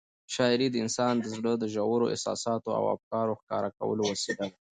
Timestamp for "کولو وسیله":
3.77-4.43